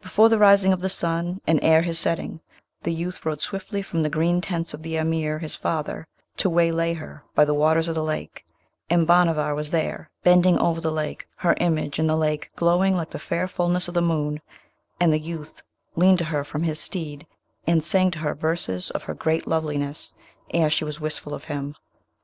Before 0.00 0.28
the 0.28 0.38
rising 0.38 0.72
of 0.72 0.80
the 0.80 0.88
sun, 0.88 1.40
and 1.44 1.58
ere 1.60 1.82
his 1.82 1.98
setting, 1.98 2.38
the 2.84 2.92
youth 2.94 3.26
rode 3.26 3.40
swiftly 3.40 3.82
from 3.82 4.04
the 4.04 4.08
green 4.08 4.40
tents 4.40 4.72
of 4.72 4.84
the 4.84 4.94
Emir 4.96 5.40
his 5.40 5.56
father, 5.56 6.06
to 6.36 6.48
waylay 6.48 6.94
her 6.94 7.24
by 7.34 7.44
the 7.44 7.52
waters 7.52 7.88
of 7.88 7.96
the 7.96 8.04
lake; 8.04 8.46
and 8.88 9.08
Bhanavar 9.08 9.56
was 9.56 9.70
there, 9.70 10.08
bending 10.22 10.56
over 10.60 10.80
the 10.80 10.92
lake, 10.92 11.26
her 11.38 11.56
image 11.58 11.98
in 11.98 12.06
the 12.06 12.16
lake 12.16 12.52
glowing 12.54 12.94
like 12.96 13.10
the 13.10 13.18
fair 13.18 13.48
fulness 13.48 13.88
of 13.88 13.94
the 13.94 14.00
moon; 14.00 14.40
and 15.00 15.12
the 15.12 15.18
youth 15.18 15.64
leaned 15.96 16.18
to 16.18 16.24
her 16.26 16.44
from 16.44 16.62
his 16.62 16.78
steed, 16.78 17.26
and 17.66 17.82
sang 17.82 18.12
to 18.12 18.20
her 18.20 18.36
verses 18.36 18.92
of 18.92 19.02
her 19.02 19.14
great 19.14 19.48
loveliness 19.48 20.14
ere 20.54 20.70
she 20.70 20.84
was 20.84 21.00
wistful 21.00 21.34
of 21.34 21.46
him. 21.46 21.74